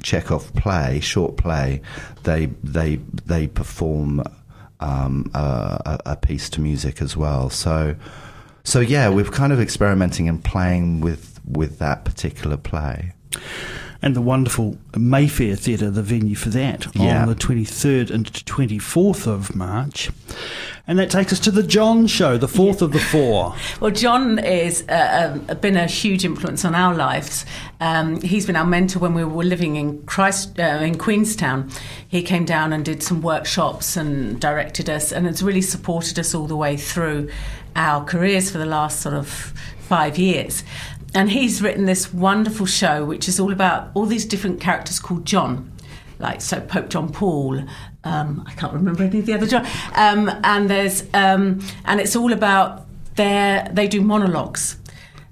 Chekhov 0.03 0.53
play, 0.55 1.01
short 1.01 1.37
play, 1.37 1.83
they 2.23 2.47
they 2.63 2.97
they 3.25 3.49
perform 3.49 4.23
um, 4.81 5.31
a, 5.35 6.01
a 6.07 6.17
piece 6.17 6.49
to 6.51 6.61
music 6.61 7.03
as 7.03 7.17
well. 7.17 7.51
So 7.51 7.97
so 8.65 8.81
yeah, 8.81 9.09
we're 9.09 9.25
kind 9.25 9.53
of 9.53 9.61
experimenting 9.61 10.29
and 10.29 10.43
playing 10.43 11.01
with 11.01 11.41
with 11.45 11.79
that 11.79 12.05
particular 12.05 12.57
play 12.57 13.13
and 14.03 14.15
the 14.15 14.21
wonderful 14.21 14.79
Mayfair 14.97 15.57
Theatre, 15.57 15.91
the 15.91 16.03
venue 16.03 16.35
for 16.35 16.51
that, 16.51 16.87
yeah. 16.95 17.23
on 17.23 17.29
the 17.29 17.35
23rd 17.35 18.11
and 18.11 18.33
24th 18.33 19.27
of 19.27 19.55
March. 19.55 20.11
And 20.89 20.99
that 21.01 21.11
takes 21.11 21.33
us 21.33 21.41
to 21.41 21.51
the 21.51 21.65
John 21.65 22.07
Show, 22.07 22.39
the 22.39 22.47
fourth 22.47 22.81
yeah. 22.81 22.85
of 22.85 22.93
the 22.93 23.01
four. 23.01 23.55
Well, 23.81 23.91
John 23.91 24.39
has 24.39 24.89
uh, 24.89 25.39
um, 25.49 25.59
been 25.59 25.77
a 25.77 25.87
huge 25.87 26.25
influence 26.25 26.65
on 26.65 26.75
our 26.75 26.95
lives. 26.95 27.45
Um, 27.81 28.21
he's 28.23 28.47
been 28.47 28.57
our 28.57 28.65
mentor 28.65 29.01
when 29.01 29.13
we 29.13 29.25
were 29.25 29.45
living 29.45 29.77
in 29.77 30.03
Christ 30.05 30.59
uh, 30.59 30.63
in 30.63 30.97
Queenstown. 30.97 31.71
He 32.09 32.23
came 32.23 32.45
down 32.45 32.73
and 32.73 32.85
did 32.85 33.03
some 33.03 33.21
workshops 33.21 33.97
and 33.97 34.41
directed 34.41 34.89
us, 34.89 35.13
and 35.13 35.27
has 35.27 35.43
really 35.43 35.61
supported 35.61 36.19
us 36.19 36.35
all 36.35 36.47
the 36.47 36.57
way 36.57 36.77
through 36.77 37.29
our 37.75 38.05
careers 38.05 38.51
for 38.51 38.59
the 38.59 38.67
last 38.67 39.01
sort 39.01 39.15
of 39.15 39.29
five 39.87 40.19
years 40.19 40.65
and 41.15 41.31
he's 41.31 41.63
written 41.63 41.87
this 41.87 42.13
wonderful 42.13 42.67
show 42.67 43.05
which 43.05 43.29
is 43.29 43.41
all 43.41 43.53
about 43.53 43.91
all 43.95 44.07
these 44.07 44.25
different 44.25 44.61
characters 44.61 44.99
called 44.99 45.25
John. 45.25 45.73
Like 46.19 46.41
so, 46.41 46.61
Pope 46.61 46.89
John 46.89 47.13
Paul. 47.13 47.63
Um, 48.05 48.45
I 48.47 48.53
can't 48.53 48.73
remember 48.73 49.03
any 49.03 49.19
of 49.19 49.27
the 49.27 49.35
other 49.35 49.47
John. 49.47 49.67
Um, 49.95 50.31
and 50.45 50.71
there's 50.71 51.03
um, 51.13 51.61
and 51.85 52.01
it's 52.01 52.17
all 52.17 52.33
about 52.33 52.87
their. 53.17 53.69
They 53.71 53.87
do 53.87 54.01
monologues, 54.01 54.79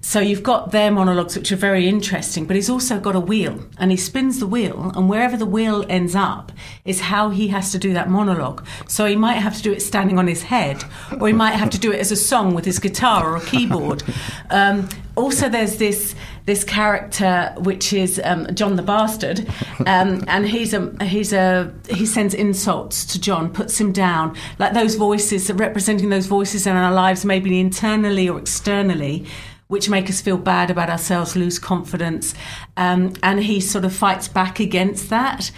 so 0.04 0.20
you've 0.20 0.42
got 0.42 0.70
their 0.70 0.90
monologues, 0.90 1.34
which 1.34 1.50
are 1.50 1.56
very 1.56 1.88
interesting, 1.88 2.44
but 2.44 2.56
he's 2.56 2.68
also 2.68 3.00
got 3.00 3.16
a 3.16 3.20
wheel 3.20 3.58
and 3.78 3.90
he 3.90 3.96
spins 3.96 4.38
the 4.38 4.46
wheel, 4.46 4.92
and 4.94 5.08
wherever 5.08 5.34
the 5.34 5.46
wheel 5.46 5.82
ends 5.88 6.14
up 6.14 6.52
is 6.84 7.00
how 7.00 7.30
he 7.30 7.48
has 7.48 7.72
to 7.72 7.78
do 7.78 7.94
that 7.94 8.10
monologue. 8.10 8.66
So 8.86 9.06
he 9.06 9.16
might 9.16 9.38
have 9.38 9.56
to 9.56 9.62
do 9.62 9.72
it 9.72 9.80
standing 9.80 10.18
on 10.18 10.26
his 10.26 10.42
head, 10.42 10.84
or 11.18 11.28
he 11.28 11.32
might 11.32 11.54
have 11.54 11.70
to 11.70 11.78
do 11.78 11.90
it 11.90 12.00
as 12.00 12.12
a 12.12 12.16
song 12.16 12.52
with 12.54 12.66
his 12.66 12.78
guitar 12.78 13.32
or 13.32 13.36
a 13.36 13.40
keyboard. 13.46 14.02
Um, 14.50 14.90
also, 15.16 15.48
there's 15.48 15.78
this 15.78 16.14
this 16.44 16.64
character 16.64 17.54
which 17.56 17.94
is 17.94 18.20
um, 18.24 18.54
John 18.54 18.76
the 18.76 18.82
Bastard, 18.82 19.48
um, 19.86 20.22
and 20.28 20.46
he's 20.46 20.74
a 20.74 20.92
he's 21.04 21.32
a 21.32 21.72
he 21.88 22.04
sends 22.04 22.34
insults 22.34 23.06
to 23.06 23.18
John, 23.18 23.50
puts 23.50 23.80
him 23.80 23.90
down, 23.90 24.36
like 24.58 24.74
those 24.74 24.96
voices 24.96 25.50
representing 25.50 26.10
those 26.10 26.26
voices 26.26 26.66
in 26.66 26.76
our 26.76 26.92
lives, 26.92 27.24
maybe 27.24 27.58
internally 27.58 28.28
or 28.28 28.38
externally 28.38 29.24
which 29.68 29.88
make 29.88 30.08
us 30.08 30.20
feel 30.20 30.36
bad 30.36 30.70
about 30.70 30.90
ourselves, 30.90 31.36
lose 31.36 31.58
confidence. 31.58 32.34
Um, 32.76 33.14
and 33.22 33.42
he 33.44 33.60
sort 33.60 33.84
of 33.84 33.94
fights 33.94 34.28
back 34.28 34.60
against 34.60 35.10
that. 35.10 35.50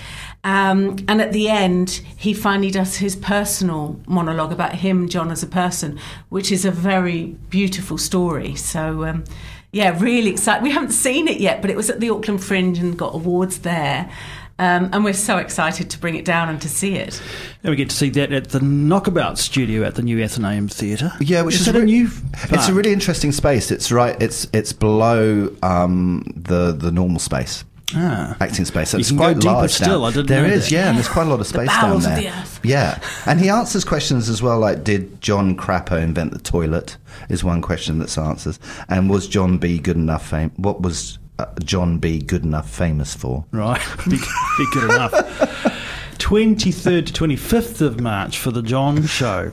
Um, 0.44 0.96
and 1.08 1.20
at 1.20 1.32
the 1.32 1.48
end, 1.48 2.02
he 2.16 2.32
finally 2.32 2.70
does 2.70 2.96
his 2.96 3.16
personal 3.16 4.00
monologue 4.06 4.52
about 4.52 4.76
him, 4.76 5.08
John, 5.08 5.30
as 5.30 5.42
a 5.42 5.46
person, 5.46 5.98
which 6.28 6.52
is 6.52 6.64
a 6.64 6.70
very 6.70 7.36
beautiful 7.50 7.98
story. 7.98 8.54
So, 8.54 9.04
um, 9.04 9.24
yeah, 9.72 9.98
really 10.00 10.30
excited. 10.30 10.62
We 10.62 10.70
haven't 10.70 10.92
seen 10.92 11.26
it 11.26 11.40
yet, 11.40 11.60
but 11.60 11.70
it 11.70 11.76
was 11.76 11.90
at 11.90 11.98
the 11.98 12.10
Auckland 12.10 12.44
Fringe 12.44 12.78
and 12.78 12.96
got 12.96 13.14
awards 13.14 13.58
there. 13.58 14.10
Um, 14.58 14.88
and 14.92 15.04
we're 15.04 15.12
so 15.12 15.36
excited 15.36 15.90
to 15.90 15.98
bring 15.98 16.14
it 16.14 16.24
down 16.24 16.48
and 16.48 16.60
to 16.62 16.68
see 16.68 16.94
it. 16.94 17.20
And 17.62 17.70
we 17.70 17.76
get 17.76 17.90
to 17.90 17.96
see 17.96 18.08
that 18.10 18.32
at 18.32 18.48
the 18.48 18.60
Knockabout 18.60 19.36
Studio 19.38 19.82
at 19.84 19.96
the 19.96 20.02
New 20.02 20.22
Athenaeum 20.22 20.68
Theatre. 20.68 21.12
Yeah, 21.20 21.42
which 21.42 21.56
is, 21.56 21.62
is 21.62 21.68
a, 21.68 21.72
re- 21.74 21.80
a 21.80 21.84
new. 21.84 22.08
It's 22.50 22.68
a 22.68 22.72
really 22.74 22.92
interesting 22.92 23.32
space. 23.32 23.70
It's 23.70 23.92
right. 23.92 24.16
It's 24.22 24.46
it's 24.54 24.72
below 24.72 25.54
um, 25.62 26.24
the 26.34 26.72
the 26.72 26.90
normal 26.90 27.18
space. 27.18 27.64
Ah. 27.94 28.36
acting 28.40 28.64
space. 28.64 28.90
So 28.90 28.96
you 28.96 29.00
it's 29.02 29.10
can 29.10 29.16
quite 29.18 29.34
go 29.34 29.40
deeper 29.40 29.52
large 29.52 29.70
still. 29.70 30.00
Down. 30.00 30.10
I 30.10 30.14
didn't 30.14 30.26
There 30.26 30.42
know 30.42 30.54
is, 30.54 30.64
that. 30.64 30.72
yeah, 30.74 30.88
and 30.88 30.96
there's 30.96 31.06
quite 31.08 31.26
a 31.28 31.30
lot 31.30 31.38
of 31.38 31.46
space 31.54 31.68
down 31.68 31.90
bowels 31.90 32.04
of 32.04 32.12
there. 32.12 32.20
the 32.22 32.28
earth. 32.30 32.60
Yeah, 32.64 32.98
and 33.26 33.38
he 33.40 33.48
answers 33.48 33.84
questions 33.84 34.28
as 34.28 34.42
well, 34.42 34.58
like 34.58 34.82
did 34.82 35.20
John 35.20 35.56
Crapo 35.56 36.00
invent 36.02 36.32
the 36.32 36.40
toilet? 36.40 36.96
Is 37.28 37.44
one 37.44 37.62
question 37.62 38.00
that's 38.00 38.18
answers, 38.18 38.58
and 38.88 39.08
was 39.08 39.28
John 39.28 39.58
B 39.58 39.78
good 39.78 39.96
enough? 39.96 40.26
Fame? 40.28 40.50
What 40.56 40.80
was 40.82 41.18
uh, 41.38 41.46
John 41.60 41.98
B 41.98 42.18
good 42.18 42.44
enough 42.44 42.68
famous 42.68 43.14
for? 43.14 43.44
Right, 43.52 43.80
be, 44.04 44.18
be 44.18 44.66
good 44.72 44.84
enough. 44.84 45.12
23rd 46.18 47.06
to 47.06 47.12
25th 47.12 47.80
of 47.80 48.00
March 48.00 48.38
for 48.38 48.50
the 48.50 48.62
John 48.62 49.06
Show. 49.06 49.52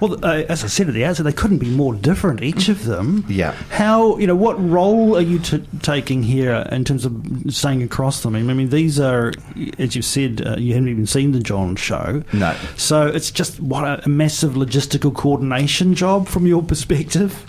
Well, 0.00 0.24
uh, 0.24 0.44
as 0.48 0.64
I 0.64 0.66
said 0.66 0.88
at 0.88 0.94
the 0.94 1.04
outset, 1.04 1.24
they 1.24 1.32
couldn't 1.32 1.58
be 1.58 1.68
more 1.68 1.94
different, 1.94 2.42
each 2.42 2.68
of 2.68 2.84
them. 2.84 3.24
Yeah. 3.28 3.52
How, 3.70 4.16
you 4.16 4.26
know, 4.26 4.34
what 4.34 4.60
role 4.60 5.16
are 5.16 5.22
you 5.22 5.38
t- 5.38 5.64
taking 5.82 6.22
here 6.22 6.66
in 6.72 6.84
terms 6.84 7.04
of 7.04 7.22
staying 7.48 7.82
across 7.82 8.22
them? 8.22 8.34
I 8.34 8.42
mean, 8.42 8.70
these 8.70 8.98
are, 8.98 9.32
as 9.78 9.94
you 9.94 10.02
said, 10.02 10.42
uh, 10.46 10.56
you 10.56 10.74
haven't 10.74 10.88
even 10.88 11.06
seen 11.06 11.32
the 11.32 11.40
John 11.40 11.76
show. 11.76 12.22
No. 12.32 12.56
So 12.76 13.06
it's 13.06 13.30
just, 13.30 13.60
what, 13.60 14.04
a 14.04 14.08
massive 14.08 14.52
logistical 14.54 15.14
coordination 15.14 15.94
job 15.94 16.28
from 16.28 16.46
your 16.46 16.62
perspective? 16.62 17.44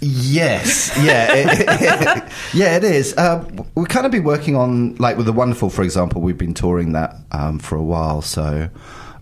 Yes, 0.00 0.92
yeah, 1.02 1.34
it, 1.34 1.46
it, 1.60 2.32
yeah, 2.54 2.76
it 2.76 2.84
is. 2.84 3.16
Uh, 3.16 3.44
we 3.74 3.86
kind 3.86 4.04
of 4.04 4.12
been 4.12 4.24
working 4.24 4.54
on, 4.54 4.94
like 4.96 5.16
with 5.16 5.26
the 5.26 5.32
Wonderful, 5.32 5.70
for 5.70 5.82
example. 5.82 6.20
We've 6.20 6.36
been 6.36 6.54
touring 6.54 6.92
that 6.92 7.16
um, 7.32 7.58
for 7.58 7.76
a 7.76 7.82
while, 7.82 8.20
so 8.20 8.68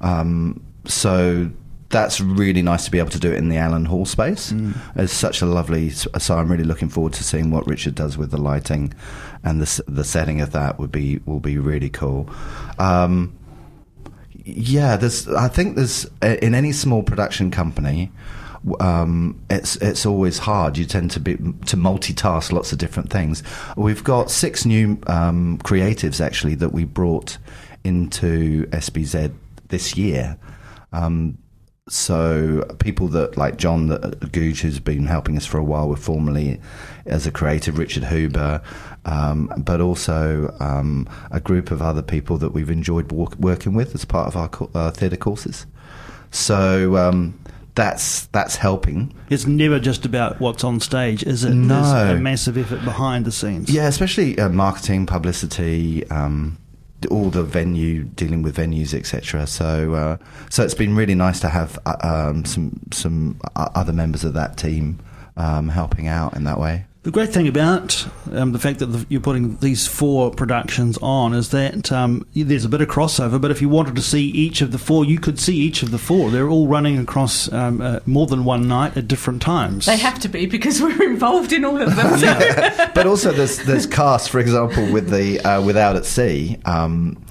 um, 0.01 0.63
so 0.85 1.51
that's 1.91 2.21
really 2.21 2.61
nice 2.61 2.85
to 2.85 2.91
be 2.91 2.99
able 2.99 3.11
to 3.11 3.21
do 3.21 3.33
it 3.33 3.37
in 3.37 3.49
the 3.49 3.57
Allen 3.57 3.85
Hall 3.85 4.05
space. 4.05 4.53
Mm. 4.53 4.77
It's 4.97 5.13
such 5.13 5.43
a 5.43 5.47
lovely. 5.47 5.91
So 5.91 6.37
I'm 6.37 6.51
really 6.51 6.65
looking 6.65 6.89
forward 6.89 7.13
to 7.15 7.25
seeing 7.25 7.51
what 7.51 7.67
Richard 7.69 7.95
does 7.95 8.19
with 8.19 8.33
the 8.33 8.41
lighting, 8.41 8.93
and 9.45 9.63
the 9.63 9.83
the 9.87 10.05
setting 10.05 10.41
of 10.41 10.51
that 10.53 10.79
would 10.81 10.91
be 10.91 11.21
will 11.25 11.41
be 11.41 11.57
really 11.57 11.91
cool. 11.91 12.29
Um, 12.81 13.33
yeah, 14.45 14.97
there's. 14.97 15.29
I 15.29 15.49
think 15.49 15.77
there's 15.77 16.07
in 16.23 16.55
any 16.55 16.73
small 16.73 17.03
production 17.03 17.51
company 17.51 18.13
um, 18.81 19.41
it's 19.51 19.77
it's 19.77 20.07
always 20.07 20.39
hard. 20.39 20.79
You 20.79 20.85
tend 20.87 21.11
to 21.13 21.21
be 21.21 21.35
to 21.35 21.77
multitask 21.77 22.53
lots 22.53 22.73
of 22.73 22.79
different 22.79 23.11
things. 23.11 23.43
We've 23.77 24.03
got 24.03 24.31
six 24.31 24.65
new 24.65 24.99
um, 25.07 25.59
creatives 25.59 26.21
actually 26.21 26.55
that 26.57 26.73
we 26.73 26.85
brought 26.85 27.39
into 27.85 28.67
SBZ 28.67 29.33
this 29.69 29.97
year. 29.97 30.39
Um, 30.93 31.39
so 31.89 32.65
people 32.79 33.09
that 33.09 33.37
like 33.37 33.57
John 33.59 33.89
that 33.89 34.21
Googe, 34.33 34.61
who's 34.61 34.81
been 34.81 35.07
helping 35.07 35.37
us 35.37 35.45
for 35.45 35.59
a 35.59 35.65
while 35.65 35.89
were 35.89 35.97
formerly 35.97 36.61
as 37.05 37.27
a 37.27 37.31
creative, 37.31 37.77
Richard 37.77 38.05
Huber, 38.05 38.63
um, 39.05 39.53
but 39.59 39.81
also 39.81 40.55
um, 40.61 41.09
a 41.31 41.41
group 41.41 41.71
of 41.71 41.83
other 41.83 42.03
people 42.03 42.39
that 42.39 42.51
we've 42.51 42.71
enjoyed 42.71 43.13
walk, 43.13 43.37
working 43.37 43.75
with 43.75 43.95
as 43.95 44.05
part 44.07 44.29
of 44.29 44.37
our 44.37 44.49
co- 44.49 44.71
uh, 44.75 44.91
theatre 44.91 45.19
courses. 45.19 45.67
So 46.31 46.97
um, 46.97 47.39
that's 47.75 48.27
that's 48.27 48.57
helping. 48.57 49.15
It's 49.29 49.47
never 49.47 49.79
just 49.79 50.07
about 50.07 50.41
what's 50.41 50.65
on 50.65 50.81
stage, 50.81 51.23
is 51.23 51.45
it? 51.45 51.53
No. 51.53 51.83
There's 51.83 52.19
a 52.19 52.21
massive 52.21 52.57
effort 52.57 52.83
behind 52.83 53.27
the 53.27 53.33
scenes. 53.33 53.71
Yeah, 53.71 53.89
especially 53.89 54.39
uh, 54.39 54.49
marketing, 54.49 55.05
publicity, 55.05 56.09
um, 56.09 56.57
all 57.07 57.31
the 57.31 57.43
venue 57.43 58.05
dealing 58.05 58.43
with 58.43 58.57
venues, 58.57 58.95
etc. 58.95 59.47
So, 59.47 59.95
uh, 59.95 60.17
so 60.51 60.65
it's 60.65 60.75
been 60.75 60.95
really 60.97 61.15
nice 61.15 61.41
to 61.41 61.49
have 61.49 61.79
uh, 61.87 61.97
um, 62.03 62.45
some 62.45 62.81
some 62.93 63.41
other 63.57 63.93
members 63.93 64.25
of 64.25 64.35
that 64.35 64.57
team 64.57 65.01
um, 65.37 65.69
helping 65.69 66.09
out 66.09 66.35
in 66.37 66.45
that 66.45 66.59
way. 66.59 66.87
The 67.05 67.11
great 67.11 67.35
thing 67.35 67.47
about 67.47 68.09
um, 68.33 68.53
the 68.53 68.59
fact 68.59 68.79
that 68.79 68.87
the, 68.87 69.05
you're 69.11 69.21
putting 69.21 69.59
these 69.59 69.87
four 69.87 70.31
productions 70.31 70.97
on 71.03 71.35
is 71.35 71.51
that 71.51 71.93
um, 71.93 72.27
there's 72.35 72.65
a 72.65 72.69
bit 72.71 72.81
of 72.81 72.89
crossover. 72.89 73.39
But 73.39 73.51
if 73.51 73.61
you 73.61 73.69
wanted 73.69 73.95
to 73.97 74.01
see 74.01 74.25
each 74.31 74.63
of 74.63 74.73
the 74.73 74.79
four, 74.79 75.05
you 75.05 75.19
could 75.19 75.39
see 75.39 75.55
each 75.55 75.83
of 75.83 75.91
the 75.91 75.99
four. 75.99 76.31
They're 76.31 76.49
all 76.49 76.67
running 76.67 76.99
across 76.99 77.53
um, 77.53 77.83
uh, 77.83 78.01
more 78.07 78.27
than 78.27 78.47
one 78.47 78.67
night 78.69 78.97
at 78.97 79.07
different 79.07 79.43
times. 79.43 79.85
They 79.85 79.99
have 79.99 80.19
to 80.21 80.29
be 80.31 80.47
because 80.47 80.81
we're 80.83 81.03
involved 81.03 81.53
in 81.53 81.67
all 81.67 81.81
of 81.81 81.95
them. 81.95 82.15
So. 82.25 82.91
but 82.95 83.07
also, 83.07 83.33
there's 83.33 83.59
there's 83.65 83.87
cast, 83.87 84.31
for 84.31 84.39
example, 84.39 84.91
with 84.91 85.11
the 85.11 85.41
uh, 85.41 85.61
Without 85.61 85.97
at 85.97 86.07
Sea. 86.07 86.59
Um, 86.65 87.23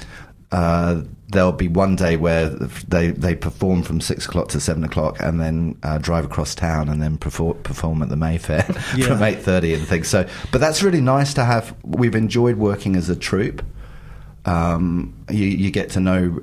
uh, 0.52 1.02
there'll 1.34 1.52
be 1.52 1.68
one 1.68 1.96
day 1.96 2.16
where 2.16 2.50
they 2.88 3.12
they 3.12 3.36
perform 3.36 3.84
from 3.84 4.00
six 4.02 4.26
o'clock 4.26 4.48
to 4.50 4.60
seven 4.60 4.84
o'clock, 4.84 5.18
and 5.20 5.40
then 5.42 5.78
uh, 5.84 5.98
drive 5.98 6.26
across 6.26 6.56
town, 6.56 6.88
and 6.90 7.02
then 7.02 7.18
perform, 7.18 7.58
perform 7.64 8.02
at 8.02 8.10
the 8.10 8.16
Mayfair 8.16 8.66
Yeah. 8.96 9.08
from 9.08 9.24
eight 9.24 9.40
thirty 9.40 9.74
and 9.74 9.86
things. 9.86 10.08
So, 10.08 10.28
but 10.52 10.62
that's 10.62 10.82
really 10.82 11.02
nice 11.02 11.34
to 11.36 11.44
have. 11.44 11.76
We've 11.84 12.16
enjoyed 12.16 12.56
working 12.58 12.96
as 12.96 13.10
a 13.10 13.16
troupe. 13.16 13.64
Um, 14.46 15.14
you, 15.30 15.46
you 15.46 15.72
get 15.72 15.90
to 15.92 16.00
know 16.00 16.42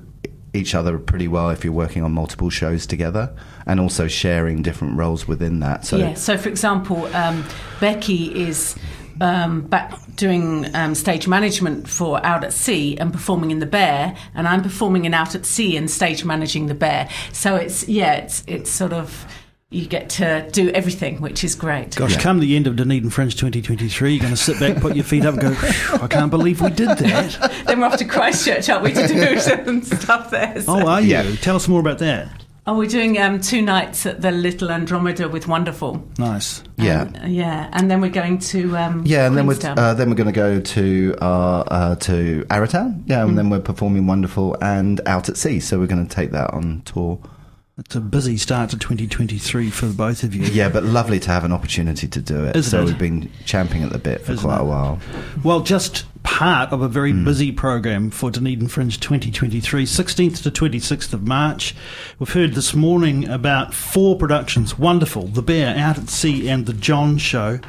each 0.53 0.75
other 0.75 0.99
pretty 0.99 1.29
well 1.29 1.51
if 1.51 1.63
you're 1.65 1.73
working 1.73 2.03
on 2.03 2.13
multiple 2.13 2.51
shows 2.51 2.87
together, 2.87 3.33
and 3.67 3.79
also 3.79 4.09
sharing 4.09 4.63
different 4.63 4.97
roles 4.97 5.29
within 5.29 5.61
that. 5.61 5.85
So, 5.85 5.97
yeah. 5.99 6.15
So, 6.15 6.37
for 6.37 6.49
example, 6.49 7.07
um, 7.15 7.45
Becky 7.79 8.35
is 8.35 8.75
um, 9.21 9.63
back 9.63 9.93
doing 10.17 10.75
um, 10.75 10.95
stage 10.95 11.27
management 11.29 11.89
for 11.89 12.25
Out 12.25 12.45
at 12.45 12.53
Sea 12.53 12.97
and 12.99 13.13
performing 13.13 13.51
in 13.51 13.59
the 13.59 13.67
Bear, 13.67 14.17
and 14.35 14.49
I'm 14.49 14.63
performing 14.63 15.05
in 15.05 15.15
Out 15.15 15.35
at 15.35 15.45
Sea 15.47 15.77
and 15.77 15.91
stage 15.91 16.25
managing 16.25 16.67
the 16.67 16.75
Bear. 16.75 17.09
So 17.33 17.57
it's 17.57 17.89
yeah, 17.89 18.15
it's 18.15 18.43
it's 18.47 18.71
sort 18.71 18.93
of 18.93 19.27
you 19.73 19.87
get 19.87 20.11
to 20.11 20.49
do 20.51 20.69
everything, 20.71 21.21
which 21.21 21.45
is 21.45 21.55
great. 21.55 21.95
Gosh, 21.95 22.15
Yeah. 22.17 22.21
come 22.23 22.41
the 22.41 22.57
end 22.57 22.67
of 22.67 22.75
Dunedin 22.75 23.09
Fringe 23.09 23.37
2023, 23.37 24.15
you're 24.15 24.21
going 24.21 24.33
to 24.35 24.37
sit 24.37 24.59
back, 24.59 24.83
put 24.83 24.97
your 24.97 25.05
feet 25.05 25.25
up, 25.25 25.35
and 25.39 25.43
go, 25.43 25.57
I 26.03 26.09
can't 26.09 26.29
believe 26.29 26.61
we 26.61 26.71
did 26.71 26.89
that. 26.89 27.63
then 27.69 27.79
we're 27.79 27.87
off 27.87 27.97
to 27.99 28.05
Christchurch, 28.05 28.69
aren't 28.69 28.83
we, 28.83 28.93
to 28.95 29.07
do 29.07 29.39
some 29.39 29.81
stuff 29.83 30.33
there? 30.33 30.61
so- 30.61 30.73
Oh, 30.81 30.89
are 30.89 31.01
you? 31.01 31.11
Yeah. 31.11 31.37
Tell 31.37 31.55
us 31.55 31.69
more 31.69 31.79
about 31.79 31.99
that. 32.01 32.29
Oh, 32.67 32.77
we're 32.77 32.89
doing 32.89 33.19
um, 33.19 33.41
two 33.41 33.63
nights 33.63 34.05
at 34.05 34.21
the 34.21 34.31
Little 34.31 34.71
Andromeda 34.71 35.29
with 35.29 35.49
Wonderful. 35.49 36.07
Nice. 36.19 36.63
yeah. 36.77 37.11
And, 37.15 37.35
yeah, 37.35 37.69
and 37.73 37.91
then 37.91 38.01
we're 38.03 38.11
going 38.11 38.39
to 38.39 38.77
um, 38.77 39.03
Yeah, 39.07 39.27
and 39.27 39.37
then 39.37 39.47
we're 39.47 39.57
uh, 39.65 39.95
then 39.95 40.11
we're 40.11 40.15
going 40.17 40.27
to 40.27 40.33
go 40.33 40.61
to 40.61 41.17
uh, 41.23 41.59
uh, 41.61 41.95
to 41.97 42.45
Arrowtown. 42.51 43.03
Yeah, 43.07 43.25
and 43.25 43.37
then 43.39 43.49
we're 43.49 43.61
performing 43.61 44.07
Wonderful 44.07 44.57
and 44.61 45.01
Out 45.07 45.29
at 45.29 45.37
Sea. 45.39 45.59
So 45.59 45.79
we're 45.81 45.87
going 45.87 46.07
to 46.07 46.15
take 46.15 46.33
that 46.33 46.51
on 46.53 46.83
tour. 46.85 47.19
It's 47.79 47.97
a 47.97 48.01
busy 48.01 48.37
start 48.37 48.69
to 48.71 48.79
2023 48.79 49.71
for 49.71 49.87
both 49.87 50.23
of 50.23 50.35
you. 50.35 50.43
Yeah, 50.45 50.69
but 50.69 50.85
lovely 50.85 51.19
to 51.21 51.31
have 51.31 51.45
an 51.45 51.53
opportunity 51.53 52.07
to 52.09 52.21
do 52.21 52.45
it. 52.45 52.55
Isn't 52.55 52.71
so 52.71 52.83
it? 52.83 52.85
we've 52.85 52.99
been 52.99 53.31
champing 53.47 53.83
at 53.83 53.91
the 53.91 53.99
bit 53.99 54.21
for 54.21 54.33
Isn't 54.33 54.45
quite 54.45 54.57
it? 54.59 54.61
a 54.61 54.65
while. 54.65 55.01
Well, 55.43 55.61
just 55.61 56.05
part 56.23 56.73
of 56.73 56.83
a 56.83 56.89
very 56.89 57.13
hmm. 57.13 57.25
busy 57.25 57.53
program 57.53 58.11
for 58.11 58.31
Dunedin 58.31 58.69
Fringe 58.69 58.99
2023, 58.99 59.85
16th 59.85 60.43
to 60.43 60.51
26th 60.51 61.13
of 61.13 61.27
March. 61.27 61.75
We've 62.19 62.33
heard 62.33 62.55
this 62.55 62.75
morning 62.75 63.29
about 63.29 63.75
four 63.75 64.17
productions 64.17 64.79
Wonderful, 64.79 65.29
The 65.29 65.43
Bear, 65.43 65.77
Out 65.77 65.99
at 65.99 66.09
Sea, 66.09 66.49
and 66.49 66.67
The 66.67 66.73
John 66.73 67.19
Show. 67.19 67.61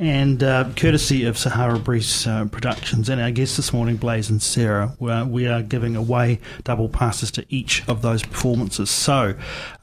And 0.00 0.44
uh, 0.44 0.70
courtesy 0.76 1.24
of 1.24 1.36
Sahara 1.36 1.76
Breeze 1.76 2.24
uh, 2.24 2.44
Productions 2.44 3.08
and 3.08 3.20
our 3.20 3.32
guests 3.32 3.56
this 3.56 3.72
morning, 3.72 3.96
Blaze 3.96 4.30
and 4.30 4.40
Sarah, 4.40 4.94
we 5.00 5.22
we 5.24 5.46
are 5.48 5.60
giving 5.60 5.96
away 5.96 6.38
double 6.62 6.88
passes 6.88 7.32
to 7.32 7.44
each 7.48 7.86
of 7.88 8.00
those 8.00 8.22
performances. 8.22 8.90
So 8.90 9.34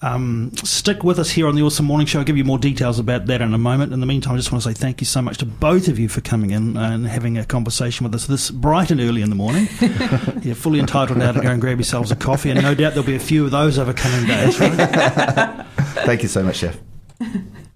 um, 0.02 0.54
stick 0.64 1.04
with 1.04 1.20
us 1.20 1.32
here 1.32 1.50
on 1.50 1.56
the 1.56 1.64
Awesome 1.64 1.86
Morning 1.86 2.08
Show. 2.08 2.20
I'll 2.20 2.26
give 2.26 2.38
you 2.38 2.46
more 2.46 2.58
details 2.58 2.98
about 2.98 3.26
that 3.26 3.42
in 3.42 3.54
a 3.54 3.58
moment. 3.58 3.92
In 3.92 4.00
the 4.00 4.06
meantime, 4.06 4.36
I 4.36 4.38
just 4.38 4.54
want 4.54 4.64
to 4.64 4.70
say 4.70 4.74
thank 4.74 5.02
you 5.02 5.06
so 5.06 5.22
much 5.22 5.38
to 5.40 5.46
both 5.46 5.90
of 5.90 6.00
you 6.00 6.08
for 6.08 6.22
coming 6.22 6.52
in 6.52 6.78
and 6.78 7.06
having 7.06 7.38
a 7.38 7.44
conversation 7.44 8.06
with 8.06 8.16
us 8.16 8.26
this 8.26 8.52
bright 8.52 8.92
and 8.92 9.02
early 9.02 9.22
in 9.22 9.30
the 9.30 9.36
morning. 9.36 9.68
You're 10.44 10.56
fully 10.56 10.80
entitled 10.80 11.20
now 11.20 11.34
to 11.34 11.42
go 11.42 11.50
and 11.50 11.60
grab 11.60 11.78
yourselves 11.78 12.10
a 12.12 12.16
coffee, 12.16 12.52
and 12.52 12.62
no 12.62 12.74
doubt 12.74 12.94
there'll 12.94 13.06
be 13.06 13.16
a 13.16 13.20
few 13.20 13.44
of 13.44 13.52
those 13.52 13.78
over 13.78 13.92
coming 13.92 14.26
days. 14.26 14.58
Right? 14.62 14.72
Thank 16.06 16.24
you 16.24 16.30
so 16.30 16.42
much, 16.42 16.56
Chef. 16.56 16.78